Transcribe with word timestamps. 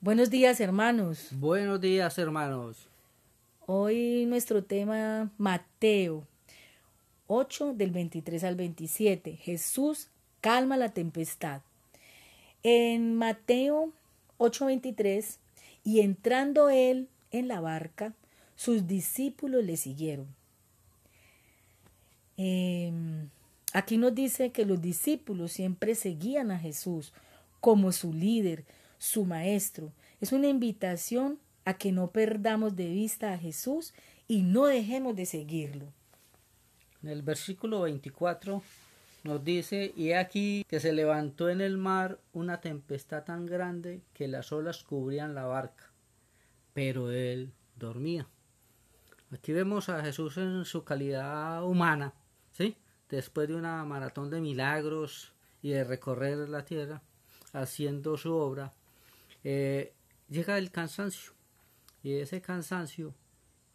Buenos 0.00 0.30
días, 0.30 0.60
hermanos. 0.60 1.30
Buenos 1.32 1.80
días, 1.80 2.18
hermanos. 2.18 2.86
Hoy 3.66 4.26
nuestro 4.26 4.62
tema 4.62 5.32
Mateo 5.38 6.24
8 7.26 7.74
del 7.74 7.90
23 7.90 8.44
al 8.44 8.54
27. 8.54 9.34
Jesús 9.34 10.06
calma 10.40 10.76
la 10.76 10.90
tempestad. 10.90 11.62
En 12.62 13.16
Mateo 13.16 13.92
8:23, 14.38 15.40
y 15.82 15.98
entrando 15.98 16.70
él 16.70 17.08
en 17.32 17.48
la 17.48 17.60
barca, 17.60 18.14
sus 18.54 18.86
discípulos 18.86 19.64
le 19.64 19.76
siguieron. 19.76 20.28
Em, 22.36 23.30
aquí 23.72 23.96
nos 23.96 24.14
dice 24.14 24.52
que 24.52 24.64
los 24.64 24.80
discípulos 24.80 25.50
siempre 25.50 25.96
seguían 25.96 26.52
a 26.52 26.58
Jesús 26.60 27.12
como 27.60 27.90
su 27.90 28.12
líder, 28.12 28.64
su 28.98 29.24
maestro. 29.24 29.92
Es 30.20 30.32
una 30.32 30.48
invitación 30.48 31.38
a 31.64 31.74
que 31.74 31.92
no 31.92 32.10
perdamos 32.10 32.76
de 32.76 32.88
vista 32.88 33.32
a 33.32 33.38
Jesús 33.38 33.94
y 34.26 34.42
no 34.42 34.66
dejemos 34.66 35.16
de 35.16 35.26
seguirlo. 35.26 35.86
En 37.02 37.10
el 37.10 37.22
versículo 37.22 37.82
24 37.82 38.62
nos 39.24 39.44
dice, 39.44 39.92
y 39.96 40.12
aquí 40.12 40.64
que 40.68 40.80
se 40.80 40.92
levantó 40.92 41.48
en 41.48 41.60
el 41.60 41.76
mar 41.76 42.18
una 42.32 42.60
tempestad 42.60 43.24
tan 43.24 43.46
grande 43.46 44.02
que 44.14 44.28
las 44.28 44.52
olas 44.52 44.82
cubrían 44.82 45.34
la 45.34 45.44
barca, 45.44 45.90
pero 46.72 47.10
él 47.10 47.52
dormía. 47.76 48.26
Aquí 49.30 49.52
vemos 49.52 49.88
a 49.88 50.02
Jesús 50.02 50.38
en 50.38 50.64
su 50.64 50.84
calidad 50.84 51.62
humana, 51.64 52.14
¿sí? 52.52 52.76
Después 53.10 53.48
de 53.48 53.56
una 53.56 53.84
maratón 53.84 54.30
de 54.30 54.40
milagros 54.40 55.32
y 55.60 55.70
de 55.70 55.84
recorrer 55.84 56.48
la 56.48 56.64
tierra, 56.64 57.02
haciendo 57.52 58.16
su 58.16 58.34
obra, 58.34 58.72
eh, 59.50 59.94
llega 60.28 60.58
el 60.58 60.70
cansancio 60.70 61.32
y 62.02 62.16
ese 62.16 62.42
cansancio 62.42 63.14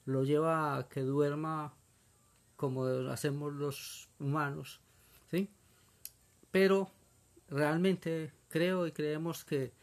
lo 0.06 0.24
lleva 0.24 0.78
a 0.78 0.88
que 0.88 1.02
duerma 1.02 1.74
como 2.58 2.86
hacemos 3.10 3.54
los 3.54 4.08
humanos, 4.20 4.82
¿sí? 5.32 5.50
Pero 6.52 6.92
realmente 7.50 8.34
creo 8.50 8.86
y 8.86 8.92
creemos 8.92 9.44
que 9.46 9.74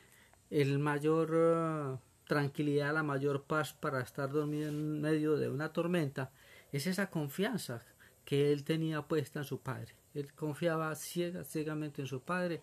el 0.48 0.78
mayor 0.78 1.34
uh, 1.34 1.98
tranquilidad, 2.24 2.94
la 2.94 3.02
mayor 3.02 3.42
paz 3.42 3.72
para 3.72 4.00
estar 4.00 4.30
dormido 4.30 4.68
en 4.68 5.00
medio 5.00 5.36
de 5.36 5.48
una 5.48 5.72
tormenta 5.72 6.30
es 6.70 6.86
esa 6.86 7.10
confianza 7.10 7.82
que 8.24 8.52
él 8.52 8.62
tenía 8.62 9.02
puesta 9.02 9.40
en 9.40 9.44
su 9.44 9.58
padre. 9.58 9.96
Él 10.14 10.32
confiaba 10.34 10.94
ciega, 10.94 11.42
ciegamente 11.42 12.00
en 12.00 12.06
su 12.06 12.20
padre 12.20 12.60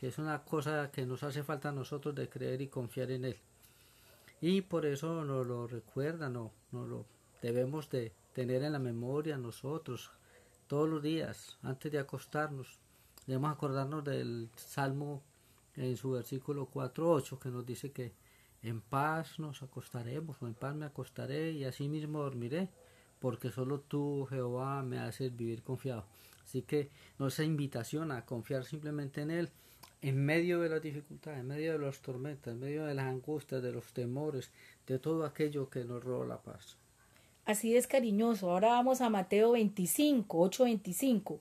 que 0.00 0.08
es 0.08 0.16
una 0.16 0.42
cosa 0.44 0.90
que 0.90 1.04
nos 1.04 1.22
hace 1.24 1.42
falta 1.42 1.68
a 1.68 1.72
nosotros 1.72 2.14
de 2.14 2.30
creer 2.30 2.62
y 2.62 2.68
confiar 2.68 3.10
en 3.10 3.26
Él. 3.26 3.36
Y 4.40 4.62
por 4.62 4.86
eso 4.86 5.26
nos 5.26 5.46
lo 5.46 5.66
recuerda, 5.66 6.30
no, 6.30 6.52
no 6.72 6.86
lo 6.86 7.04
debemos 7.42 7.90
de 7.90 8.10
tener 8.32 8.62
en 8.62 8.72
la 8.72 8.78
memoria 8.78 9.36
nosotros 9.36 10.10
todos 10.68 10.88
los 10.88 11.02
días, 11.02 11.58
antes 11.62 11.92
de 11.92 11.98
acostarnos. 11.98 12.78
Debemos 13.26 13.52
acordarnos 13.52 14.02
del 14.02 14.48
Salmo 14.56 15.22
en 15.76 15.94
su 15.98 16.12
versículo 16.12 16.70
4.8 16.72 17.38
que 17.38 17.50
nos 17.50 17.66
dice 17.66 17.92
que 17.92 18.14
en 18.62 18.80
paz 18.80 19.38
nos 19.38 19.62
acostaremos 19.62 20.40
o 20.40 20.46
en 20.46 20.54
paz 20.54 20.74
me 20.74 20.86
acostaré 20.86 21.52
y 21.52 21.64
así 21.64 21.90
mismo 21.90 22.22
dormiré 22.22 22.70
porque 23.20 23.50
solo 23.50 23.80
tú 23.80 24.26
Jehová 24.28 24.82
me 24.82 24.98
haces 24.98 25.36
vivir 25.36 25.62
confiado. 25.62 26.04
Así 26.44 26.62
que 26.62 26.90
esa 27.24 27.44
invitación 27.44 28.10
a 28.10 28.24
confiar 28.24 28.64
simplemente 28.64 29.22
en 29.22 29.30
Él 29.30 29.50
en 30.02 30.24
medio 30.24 30.60
de 30.60 30.70
las 30.70 30.82
dificultades, 30.82 31.40
en 31.40 31.46
medio 31.46 31.72
de 31.72 31.78
las 31.78 32.00
tormentas, 32.00 32.54
en 32.54 32.60
medio 32.60 32.86
de 32.86 32.94
las 32.94 33.06
angustias, 33.06 33.62
de 33.62 33.72
los 33.72 33.92
temores, 33.92 34.50
de 34.86 34.98
todo 34.98 35.24
aquello 35.24 35.68
que 35.68 35.84
nos 35.84 36.02
roba 36.02 36.26
la 36.26 36.42
paz. 36.42 36.76
Así 37.44 37.76
es 37.76 37.86
cariñoso. 37.86 38.50
Ahora 38.50 38.68
vamos 38.68 39.00
a 39.00 39.10
Mateo 39.10 39.52
25, 39.52 40.40
8, 40.40 40.64
25, 40.64 41.40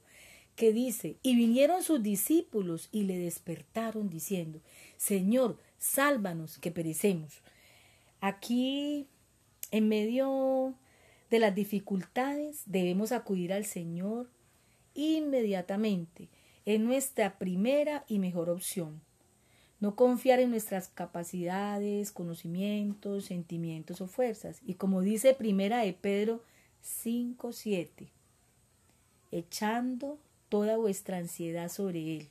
que 0.56 0.73
dice, 0.73 1.17
y 1.23 1.35
vinieron 1.35 1.84
sus 1.84 2.03
discípulos 2.03 2.90
y 2.91 3.03
le 3.03 3.17
despertaron 3.17 4.09
diciendo, 4.09 4.59
Señor, 4.97 5.57
sálvanos 5.78 6.57
que 6.57 6.72
perecemos. 6.72 7.41
Aquí, 8.19 9.07
en 9.72 9.88
medio 9.88 10.75
de 11.29 11.40
las 11.40 11.53
dificultades, 11.56 12.63
debemos 12.66 13.12
acudir 13.12 13.53
al 13.53 13.66
Señor 13.66 14.29
inmediatamente 14.94 16.29
es 16.66 16.79
nuestra 16.79 17.38
primera 17.40 18.06
y 18.07 18.19
mejor 18.19 18.50
opción. 18.50 19.01
No 19.79 19.95
confiar 19.95 20.40
en 20.40 20.51
nuestras 20.51 20.90
capacidades, 20.90 22.12
conocimientos, 22.12 23.25
sentimientos 23.25 24.01
o 24.01 24.07
fuerzas. 24.07 24.59
Y 24.66 24.75
como 24.75 25.01
dice 25.01 25.34
primera 25.34 25.79
de 25.79 25.94
Pedro 25.94 26.44
5.7, 26.84 28.09
echando 29.31 30.19
toda 30.50 30.78
vuestra 30.78 31.17
ansiedad 31.17 31.69
sobre 31.69 32.17
Él, 32.17 32.28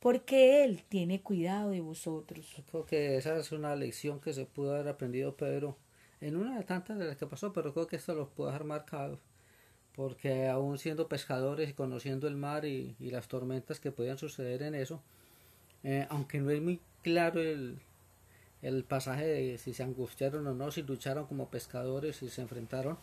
porque 0.00 0.64
Él 0.64 0.82
tiene 0.88 1.22
cuidado 1.22 1.70
de 1.70 1.80
vosotros. 1.80 2.46
creo 2.70 2.84
que 2.84 3.16
esa 3.16 3.38
es 3.38 3.52
una 3.52 3.76
lección 3.76 4.20
que 4.20 4.32
se 4.32 4.44
pudo 4.44 4.74
haber 4.74 4.88
aprendido 4.88 5.36
Pedro 5.36 5.76
en 6.20 6.36
una 6.36 6.58
de 6.58 6.64
tantas 6.64 6.98
de 6.98 7.06
las 7.06 7.16
que 7.16 7.26
pasó, 7.26 7.52
pero 7.52 7.72
creo 7.72 7.86
que 7.86 7.96
esto 7.96 8.14
los 8.14 8.28
pudo 8.28 8.48
dejar 8.48 8.64
marcados 8.64 9.20
porque 9.98 10.46
aún 10.46 10.78
siendo 10.78 11.08
pescadores 11.08 11.70
y 11.70 11.72
conociendo 11.72 12.28
el 12.28 12.36
mar 12.36 12.64
y, 12.64 12.94
las 13.00 13.26
tormentas 13.26 13.80
que 13.80 13.90
podían 13.90 14.16
suceder 14.16 14.62
en 14.62 14.76
eso, 14.76 15.02
eh, 15.82 16.06
aunque 16.08 16.38
no 16.38 16.50
es 16.50 16.62
muy 16.62 16.80
claro 17.02 17.40
el, 17.40 17.80
el 18.62 18.84
pasaje 18.84 19.26
de 19.26 19.58
si 19.58 19.74
se 19.74 19.82
angustiaron 19.82 20.46
o 20.46 20.54
no, 20.54 20.70
si 20.70 20.82
lucharon 20.82 21.26
como 21.26 21.48
pescadores, 21.48 22.22
y 22.22 22.28
se 22.28 22.42
enfrentaron, 22.42 22.96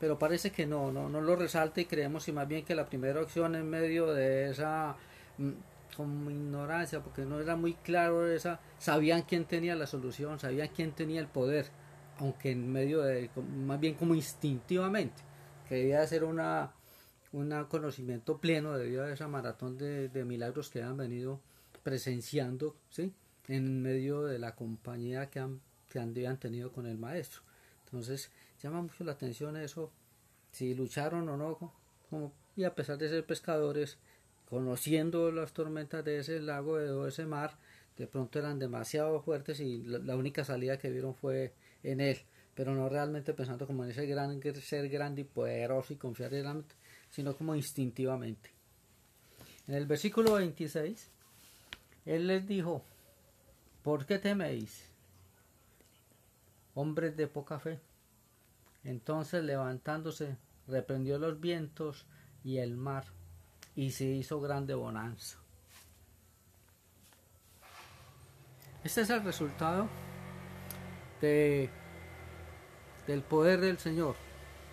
pero 0.00 0.18
parece 0.18 0.50
que 0.50 0.64
no, 0.64 0.90
no, 0.90 1.10
no 1.10 1.20
lo 1.20 1.36
resalta 1.36 1.82
y 1.82 1.84
creemos 1.84 2.26
y 2.28 2.32
más 2.32 2.48
bien 2.48 2.64
que 2.64 2.74
la 2.74 2.86
primera 2.86 3.20
opción 3.20 3.54
en 3.54 3.68
medio 3.68 4.06
de 4.14 4.48
esa 4.50 4.96
mm, 5.36 5.50
como 5.98 6.30
ignorancia, 6.30 7.00
porque 7.00 7.26
no 7.26 7.40
era 7.40 7.56
muy 7.56 7.74
claro 7.74 8.26
esa, 8.26 8.58
sabían 8.78 9.20
quién 9.20 9.44
tenía 9.44 9.76
la 9.76 9.86
solución, 9.86 10.38
sabían 10.40 10.68
quién 10.74 10.92
tenía 10.92 11.20
el 11.20 11.26
poder, 11.26 11.66
aunque 12.18 12.50
en 12.50 12.70
medio 12.70 13.02
de, 13.02 13.30
más 13.64 13.80
bien 13.80 13.94
como 13.94 14.14
instintivamente 14.14 15.22
que 15.68 15.76
debía 15.76 16.06
ser 16.06 16.24
una, 16.24 16.72
un 17.32 17.64
conocimiento 17.68 18.38
pleno 18.38 18.76
debido 18.76 19.04
a 19.04 19.12
esa 19.12 19.28
maratón 19.28 19.76
de, 19.76 20.24
milagros 20.24 20.70
que 20.70 20.82
han 20.82 20.96
venido 20.96 21.40
presenciando 21.82 22.74
¿sí? 22.90 23.12
en 23.48 23.82
medio 23.82 24.22
de 24.24 24.38
la 24.38 24.54
compañía 24.54 25.28
que 25.30 25.40
han, 25.40 25.60
que 25.90 25.98
habían 25.98 26.38
tenido 26.38 26.72
con 26.72 26.86
el 26.86 26.98
maestro. 26.98 27.42
Entonces 27.84 28.30
llama 28.62 28.82
mucho 28.82 29.04
la 29.04 29.12
atención 29.12 29.56
eso, 29.56 29.90
si 30.52 30.74
lucharon 30.74 31.28
o 31.28 31.36
no, 31.36 32.32
y 32.56 32.64
a 32.64 32.74
pesar 32.74 32.98
de 32.98 33.08
ser 33.08 33.24
pescadores, 33.24 33.98
conociendo 34.48 35.30
las 35.30 35.52
tormentas 35.52 36.04
de 36.04 36.18
ese 36.18 36.40
lago, 36.40 36.78
de 36.78 37.08
ese 37.08 37.26
mar, 37.26 37.58
de 37.96 38.06
pronto 38.06 38.38
eran 38.38 38.58
demasiado 38.58 39.20
fuertes 39.20 39.60
y 39.60 39.82
la 39.82 40.16
única 40.16 40.44
salida 40.44 40.78
que 40.78 40.90
vieron 40.90 41.14
fue 41.14 41.52
en 41.82 42.00
él 42.00 42.18
pero 42.58 42.74
no 42.74 42.88
realmente 42.88 43.34
pensando 43.34 43.68
como 43.68 43.84
en 43.84 43.92
ese 43.92 44.04
gran 44.04 44.42
ser 44.60 44.88
grande 44.88 45.20
y 45.20 45.24
poderoso 45.24 45.92
y 45.92 45.96
confiar 45.96 46.34
en 46.34 46.46
él, 46.48 46.64
sino 47.08 47.36
como 47.36 47.54
instintivamente. 47.54 48.50
En 49.68 49.74
el 49.74 49.86
versículo 49.86 50.32
26, 50.32 51.08
él 52.04 52.26
les 52.26 52.48
dijo, 52.48 52.82
¿por 53.84 54.06
qué 54.06 54.18
teméis, 54.18 54.90
hombres 56.74 57.16
de 57.16 57.28
poca 57.28 57.60
fe? 57.60 57.78
Entonces 58.82 59.44
levantándose, 59.44 60.36
reprendió 60.66 61.20
los 61.20 61.38
vientos 61.38 62.06
y 62.42 62.56
el 62.56 62.76
mar, 62.76 63.04
y 63.76 63.92
se 63.92 64.04
hizo 64.04 64.40
grande 64.40 64.74
bonanza. 64.74 65.38
Este 68.82 69.02
es 69.02 69.10
el 69.10 69.22
resultado 69.22 69.88
de 71.20 71.70
del 73.08 73.22
poder 73.22 73.60
del 73.60 73.78
Señor, 73.78 74.14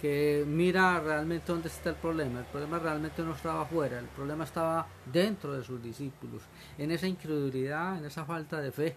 que 0.01 0.43
mira 0.45 0.99
realmente 0.99 1.51
dónde 1.51 1.69
está 1.69 1.91
el 1.91 1.95
problema. 1.95 2.39
El 2.39 2.45
problema 2.45 2.79
realmente 2.79 3.23
no 3.23 3.33
estaba 3.33 3.61
afuera, 3.61 3.97
el 3.97 4.07
problema 4.07 4.43
estaba 4.43 4.87
dentro 5.11 5.53
de 5.53 5.63
sus 5.63 5.81
discípulos, 5.81 6.43
en 6.77 6.91
esa 6.91 7.07
incredulidad, 7.07 7.97
en 7.97 8.05
esa 8.05 8.25
falta 8.25 8.59
de 8.59 8.71
fe. 8.71 8.95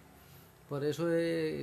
Por 0.67 0.83
eso, 0.83 1.07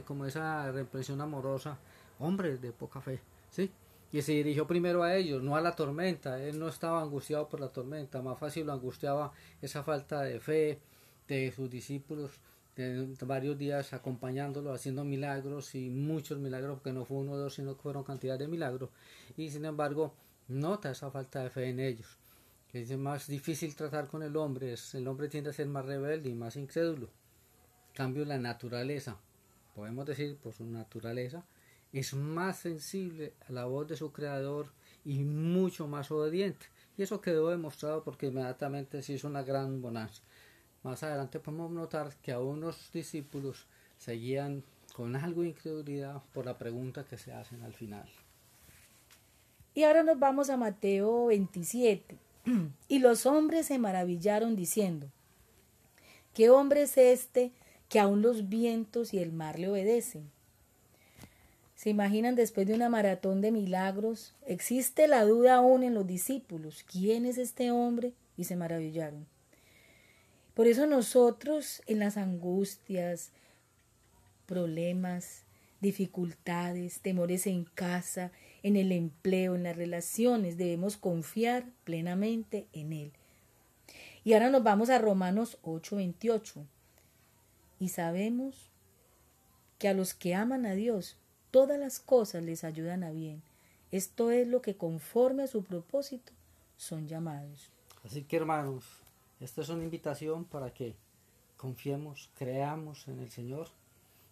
como 0.07 0.25
esa 0.25 0.73
represión 0.73 1.21
amorosa, 1.21 1.79
hombres 2.19 2.61
de 2.61 2.73
poca 2.73 3.01
fe, 3.01 3.21
¿sí? 3.51 3.71
Y 4.11 4.23
se 4.23 4.33
dirigió 4.33 4.67
primero 4.67 5.03
a 5.03 5.15
ellos, 5.15 5.43
no 5.43 5.55
a 5.55 5.61
la 5.61 5.77
tormenta. 5.77 6.43
Él 6.43 6.59
no 6.59 6.69
estaba 6.69 7.03
angustiado 7.03 7.49
por 7.49 7.61
la 7.61 7.69
tormenta, 7.69 8.23
más 8.23 8.39
fácil 8.39 8.67
lo 8.67 8.73
angustiaba 8.73 9.33
esa 9.61 9.83
falta 9.83 10.23
de 10.23 10.41
fe 10.41 10.81
de 11.29 11.53
sus 11.53 11.71
discípulos 11.71 12.41
varios 13.23 13.59
días 13.59 13.93
acompañándolo, 13.93 14.73
haciendo 14.73 15.05
milagros 15.05 15.75
y 15.75 15.89
muchos 15.91 16.39
milagros, 16.39 16.79
porque 16.79 16.93
no 16.93 17.05
fue 17.05 17.19
uno 17.19 17.33
o 17.33 17.37
dos, 17.37 17.55
sino 17.55 17.77
que 17.77 17.83
fueron 17.83 18.05
cantidad 18.05 18.39
de 18.39 18.49
milagros. 18.49 18.91
Y 19.37 19.51
sin 19.51 19.65
embargo, 19.65 20.15
nota 20.49 20.91
esa 20.91 21.11
falta 21.11 21.43
de 21.43 21.51
fe 21.51 21.71
en 21.71 21.81
ellos. 21.81 22.19
Es 22.73 22.91
más 22.99 23.27
difícil 23.27 23.75
tratar 23.75 24.07
con 24.09 24.23
el 24.23 24.37
hombre, 24.37 24.75
el 24.93 25.09
hombre 25.09 25.29
tiende 25.29 25.51
a 25.51 25.53
ser 25.55 25.67
más 25.67 25.87
rebelde 25.87 26.29
y 26.29 26.35
más 26.35 26.57
incrédulo. 26.57 27.09
cambio, 27.95 28.25
la 28.27 28.39
naturaleza 28.39 29.17
podemos 29.77 30.07
decir 30.07 30.39
por 30.39 30.55
su 30.55 30.65
naturaleza, 30.65 31.45
es 31.93 32.15
más 32.15 32.59
sensible 32.59 33.35
a 33.47 33.53
la 33.53 33.67
voz 33.67 33.87
de 33.87 33.97
su 33.97 34.11
creador 34.11 34.73
y 35.05 35.19
mucho 35.23 35.87
más 35.87 36.11
obediente. 36.11 36.67
Y 36.97 37.03
eso 37.03 37.21
quedó 37.21 37.51
demostrado 37.51 38.03
porque 38.03 38.29
inmediatamente 38.29 39.03
se 39.03 39.13
hizo 39.13 39.29
una 39.29 39.43
gran 39.43 39.83
bonanza. 39.83 40.23
Más 40.87 41.03
adelante 41.03 41.41
podemos 41.41 41.73
notar 41.73 42.15
que 42.23 42.31
a 42.31 42.39
unos 42.39 42.93
discípulos 42.93 43.67
seguían 43.99 44.63
con 44.95 45.17
algo 45.17 45.43
de 45.43 45.49
incredulidad 45.49 46.23
por 46.33 46.47
la 46.47 46.57
pregunta 46.59 47.03
que 47.03 47.19
se 47.19 47.33
hacen 47.33 47.61
al 47.65 47.73
final. 47.73 48.09
Y 49.75 49.83
ahora 49.83 50.05
nos 50.05 50.17
vamos 50.21 50.49
a 50.49 50.57
Mateo 50.57 51.27
27. 51.27 52.17
Y 52.89 53.01
los 53.01 53.27
hombres 53.27 53.67
se 53.67 53.81
maravillaron 53.81 54.55
diciendo, 54.55 55.09
¿qué 56.35 56.51
hombre 56.51 56.83
es 56.83 56.97
este 56.97 57.51
que 57.89 57.99
aun 57.99 58.23
los 58.23 58.49
vientos 58.49 59.13
y 59.13 59.19
el 59.19 59.33
mar 59.33 59.59
le 59.59 59.69
obedecen? 59.69 60.31
¿Se 61.75 61.91
imaginan 61.91 62.37
después 62.37 62.65
de 62.69 62.75
una 62.75 62.89
maratón 62.89 63.41
de 63.41 63.51
milagros? 63.51 64.37
Existe 64.47 65.09
la 65.09 65.25
duda 65.25 65.57
aún 65.57 65.83
en 65.83 65.95
los 65.95 66.07
discípulos. 66.07 66.85
¿Quién 66.85 67.27
es 67.27 67.39
este 67.39 67.73
hombre? 67.73 68.13
Y 68.37 68.45
se 68.45 68.55
maravillaron. 68.55 69.27
Por 70.57 70.67
eso 70.69 70.87
nosotros 70.87 71.83
en 71.87 71.99
las 71.99 72.17
angustias, 72.17 73.31
problemas, 74.47 75.43
dificultades, 75.83 77.01
temores 77.01 77.47
en 77.47 77.65
casa, 77.65 78.33
en 78.63 78.77
el 78.77 78.91
empleo, 78.91 79.55
en 79.55 79.65
las 79.65 79.77
relaciones, 79.77 80.57
debemos 80.57 80.97
confiar 80.97 81.67
plenamente 81.85 82.69
en 82.73 82.95
Él. 82.95 83.13
Y 84.25 84.33
ahora 84.33 84.49
nos 84.49 84.63
vamos 84.63 84.89
a 84.89 84.97
Romanos 84.97 85.59
8:28. 85.63 86.65
Y 87.79 87.91
sabemos 87.91 88.71
que 89.79 89.89
a 89.89 89.93
los 89.93 90.15
que 90.15 90.35
aman 90.35 90.65
a 90.65 90.73
Dios, 90.73 91.19
todas 91.51 91.79
las 91.79 92.01
cosas 92.01 92.43
les 92.43 92.65
ayudan 92.65 93.05
a 93.05 93.11
bien. 93.11 93.43
Esto 93.93 94.31
es 94.31 94.49
lo 94.49 94.63
que 94.63 94.75
conforme 94.75 95.43
a 95.43 95.49
su 95.49 95.63
propósito 95.63 96.33
son 96.79 97.09
llamados. 97.09 97.71
Así 98.03 98.23
que 98.23 98.37
hermanos, 98.39 99.03
esta 99.41 99.63
es 99.63 99.69
una 99.69 99.85
invitación 99.85 100.45
para 100.45 100.73
que 100.73 100.95
confiemos, 101.57 102.31
creamos 102.37 103.09
en 103.09 103.21
el 103.21 103.31
Señor 103.31 103.69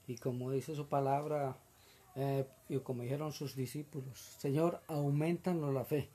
y 0.07 0.17
como 0.17 0.51
dice 0.51 0.75
su 0.75 0.87
palabra 0.87 1.57
eh, 2.17 2.47
y 2.69 2.79
como 2.79 3.03
dijeron 3.03 3.33
sus 3.33 3.55
discípulos, 3.55 4.19
Señor, 4.39 4.81
aumentanos 4.87 5.75
la 5.75 5.85
fe. 5.85 6.09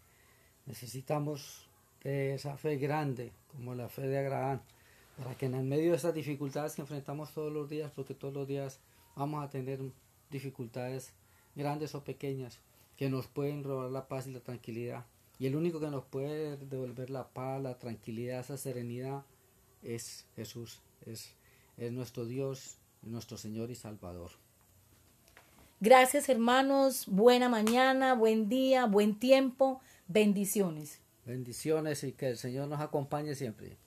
Necesitamos 0.66 1.68
de 2.04 2.36
esa 2.36 2.56
fe 2.58 2.78
grande 2.78 3.32
como 3.52 3.76
la 3.76 3.90
fe 3.90 4.04
de 4.08 4.20
Abraham 4.20 4.62
para 5.18 5.36
que 5.36 5.48
en 5.48 5.56
el 5.56 5.66
medio 5.66 5.92
de 5.92 5.98
estas 5.98 6.14
dificultades 6.14 6.76
que 6.76 6.82
enfrentamos 6.82 7.34
todos 7.34 7.52
los 7.52 7.70
días, 7.70 7.92
porque 7.94 8.14
todos 8.14 8.34
los 8.34 8.48
días 8.48 8.80
vamos 9.16 9.44
a 9.44 9.50
tener 9.50 9.82
dificultades 10.30 11.14
grandes 11.56 11.94
o 11.94 12.04
pequeñas 12.04 12.60
que 12.96 13.10
nos 13.10 13.28
pueden 13.28 13.64
robar 13.64 13.92
la 13.92 14.08
paz 14.08 14.28
y 14.28 14.32
la 14.32 14.40
tranquilidad. 14.40 15.06
Y 15.40 15.48
el 15.48 15.56
único 15.56 15.80
que 15.80 15.88
nos 15.88 16.04
puede 16.04 16.58
devolver 16.58 17.10
la 17.10 17.30
paz, 17.30 17.62
la 17.62 17.80
tranquilidad, 17.80 18.42
esa 18.42 18.58
serenidad 18.58 19.24
es 19.82 20.26
Jesús, 20.36 20.82
es, 21.06 21.34
es 21.78 21.94
nuestro 21.94 22.26
Dios, 22.26 22.78
nuestro 23.02 23.38
Señor 23.38 23.72
y 23.72 23.76
Salvador. 23.76 24.32
Gracias 25.80 26.28
hermanos, 26.28 27.06
buena 27.08 27.48
mañana, 27.48 28.14
buen 28.14 28.50
día, 28.50 28.86
buen 28.86 29.18
tiempo, 29.18 29.80
bendiciones. 30.10 31.00
Bendiciones 31.26 32.04
y 32.04 32.12
que 32.12 32.28
el 32.28 32.38
Señor 32.38 32.68
nos 32.68 32.82
acompañe 32.82 33.34
siempre. 33.34 33.78